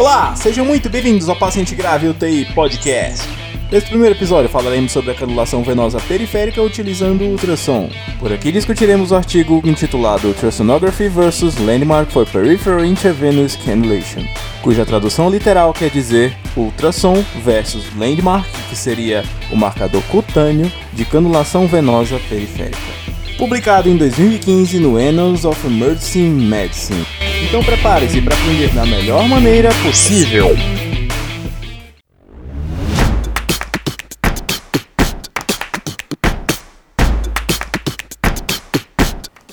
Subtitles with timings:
[0.00, 3.28] Olá, sejam muito bem-vindos ao Paciente Grave UTI Podcast.
[3.70, 7.90] Nesse primeiro episódio falaremos sobre a canulação venosa periférica utilizando ultrassom.
[8.18, 14.24] Por aqui discutiremos o artigo intitulado Ultrasonography vs Landmark for Peripheral Intravenous Cannulation,
[14.62, 21.66] cuja tradução literal quer dizer ultrassom versus landmark, que seria o marcador cutâneo de canulação
[21.66, 23.19] venosa periférica.
[23.40, 27.06] Publicado em 2015 no Annals of Emergency Medicine.
[27.48, 30.48] Então prepare-se para aprender da melhor maneira possível.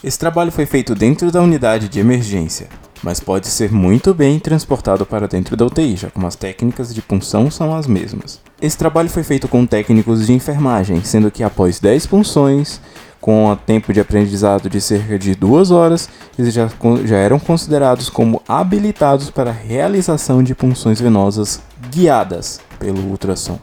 [0.03, 2.67] Esse trabalho foi feito dentro da unidade de emergência,
[3.01, 7.01] mas pode ser muito bem transportado para dentro da UTI, já como as técnicas de
[7.01, 8.41] punção são as mesmas.
[8.61, 12.81] Esse trabalho foi feito com técnicos de enfermagem, sendo que após 10 punções,
[13.27, 16.07] com tempo de aprendizado de cerca de 2 horas,
[16.39, 16.69] eles já,
[17.03, 21.61] já eram considerados como habilitados para a realização de punções venosas
[21.91, 23.59] guiadas pelo ultrassom.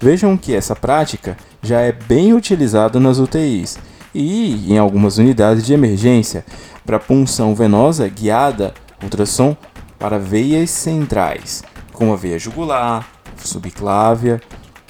[0.00, 3.78] Vejam que essa prática já é bem utilizada nas UTIs
[4.14, 6.42] e em algumas unidades de emergência
[6.86, 9.54] para punção venosa guiada ultrassom
[9.98, 14.40] para veias centrais, como a veia jugular, subclávia,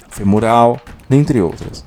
[0.07, 1.83] femoral, dentre outras.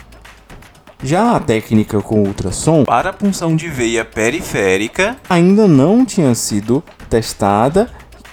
[1.02, 6.82] Já a técnica com ultrassom para a punção de veia periférica ainda não tinha sido
[7.10, 7.90] testada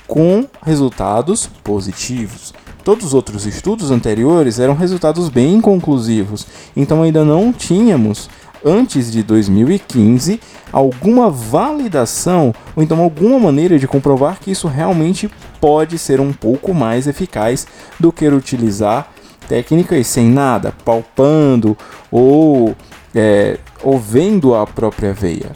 [0.08, 2.54] com resultados positivos.
[2.82, 8.30] Todos os outros estudos anteriores eram resultados bem conclusivos, então ainda não tínhamos
[8.64, 10.40] antes de 2015
[10.72, 16.74] alguma validação ou então alguma maneira de comprovar que isso realmente pode ser um pouco
[16.74, 17.68] mais eficaz
[18.00, 19.13] do que utilizar
[19.48, 21.78] técnicas sem nada, palpando
[22.12, 22.76] ou,
[23.14, 23.58] é,
[24.00, 25.52] vendo a própria veia.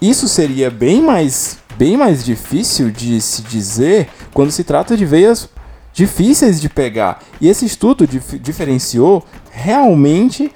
[0.00, 5.48] Isso seria bem mais, bem mais difícil de se dizer quando se trata de veias
[5.92, 7.22] difíceis de pegar.
[7.40, 10.52] E esse estudo dif diferenciou realmente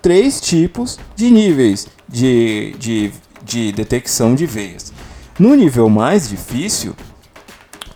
[0.00, 3.10] três tipos de níveis de, de,
[3.44, 4.92] de detecção de veias.
[5.38, 6.94] No nível mais difícil,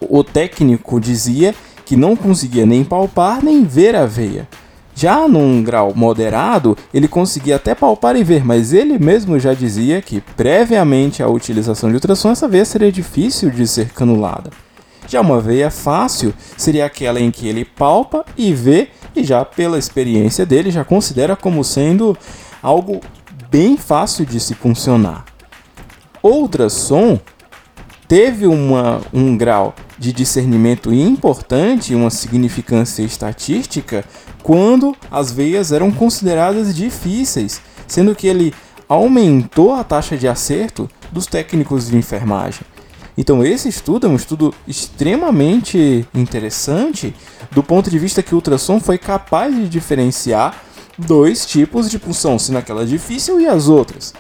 [0.01, 1.55] o técnico dizia
[1.91, 4.47] que não conseguia nem palpar nem ver a veia.
[4.95, 10.01] Já num grau moderado, ele conseguia até palpar e ver, mas ele mesmo já dizia
[10.01, 14.51] que, previamente à utilização de ultrassom, essa veia seria difícil de ser canulada.
[15.09, 19.77] Já uma veia fácil seria aquela em que ele palpa e vê e já pela
[19.77, 22.17] experiência dele já considera como sendo
[22.63, 23.01] algo
[23.51, 25.25] bem fácil de se funcionar.
[26.23, 27.19] Ultrassom
[28.07, 34.03] teve uma, um grau de discernimento importante, uma significância estatística,
[34.43, 38.55] quando as veias eram consideradas difíceis, sendo que ele
[38.89, 42.63] aumentou a taxa de acerto dos técnicos de enfermagem.
[43.17, 47.15] Então, esse estudo é um estudo extremamente interessante
[47.51, 50.63] do ponto de vista que o ultrassom foi capaz de diferenciar
[50.97, 54.15] dois tipos de punção, sendo aquela difícil e as outras.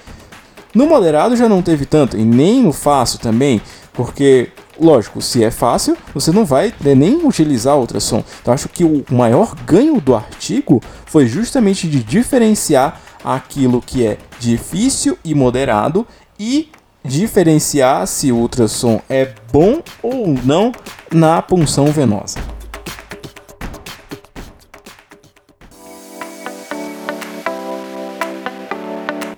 [0.74, 3.62] No moderado já não teve tanto, e nem no fácil também,
[3.94, 8.24] porque, lógico, se é fácil, você não vai nem utilizar ultrassom.
[8.40, 14.18] Então acho que o maior ganho do artigo foi justamente de diferenciar aquilo que é
[14.38, 16.06] difícil e moderado
[16.38, 16.70] e
[17.04, 20.72] diferenciar se o ultrassom é bom ou não
[21.12, 22.38] na punção venosa.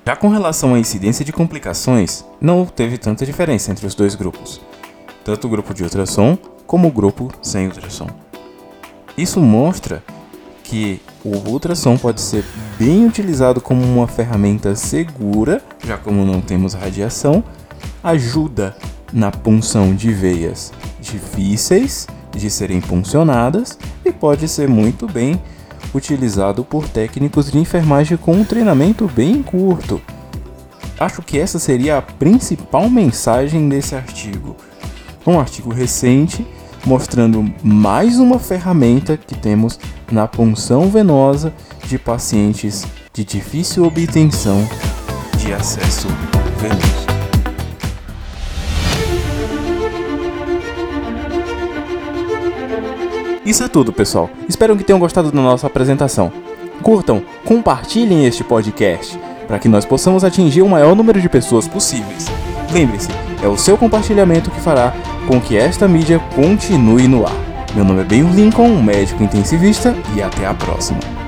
[0.05, 4.61] Já com relação à incidência de complicações, não teve tanta diferença entre os dois grupos,
[5.25, 8.09] tanto o grupo de ultrassom como o grupo sem ultrassom.
[9.17, 10.03] Isso mostra
[10.65, 12.45] que o ultrassom pode ser
[12.79, 17.45] bem utilizado como uma ferramenta segura, já como não temos radiação,
[18.03, 18.77] ajuda
[19.13, 25.41] na punção de veias difíceis de serem puncionadas e pode ser muito bem
[25.95, 30.01] utilizado por técnicos de enfermagem com um treinamento bem curto.
[30.99, 34.57] Acho que essa seria a principal mensagem desse artigo.
[35.27, 36.45] Um artigo recente
[36.85, 39.79] mostrando mais uma ferramenta que temos
[40.11, 41.53] na punção venosa
[41.87, 44.67] de pacientes de difícil obtenção
[45.39, 46.09] de acesso
[46.59, 47.13] venoso.
[53.45, 54.31] Isso é tudo, pessoal.
[54.49, 56.33] Espero que tenham gostado da nossa apresentação.
[56.83, 59.17] Curtam, compartilhem este podcast
[59.47, 62.27] para que nós possamos atingir o maior número de pessoas possíveis.
[62.73, 63.09] Lembre-se,
[63.43, 64.93] é o seu compartilhamento que fará
[65.27, 67.37] com que esta mídia continue no ar.
[67.75, 71.22] Meu nome é Ben Lincoln, médico intensivista, e até a próxima.